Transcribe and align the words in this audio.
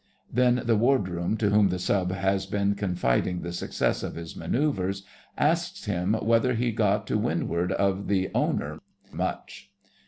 Then 0.33 0.63
the 0.65 0.75
wardroom, 0.75 1.37
to 1.37 1.51
whom 1.51 1.69
the 1.69 1.77
Sub 1.77 2.11
has 2.11 2.47
been 2.47 2.73
confiding 2.73 3.41
the 3.41 3.53
success 3.53 4.01
of 4.01 4.15
his 4.15 4.33
manœuvres, 4.33 5.03
ask 5.37 5.83
him 5.85 6.13
whether 6.13 6.55
he 6.55 6.71
got 6.71 7.05
to 7.05 7.19
windward 7.19 7.71
of 7.73 8.07
the 8.07 8.31
'owner'—much. 8.33 9.69